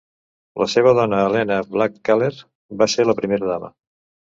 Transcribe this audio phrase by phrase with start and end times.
[0.61, 2.31] La seva dona Elena Blackaller
[2.83, 3.75] va ser la primera dama.